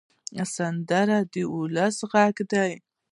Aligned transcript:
سندره 0.55 1.17
د 1.31 1.33
ولس 1.55 1.97
غږ 2.11 2.35
دی 2.51 2.71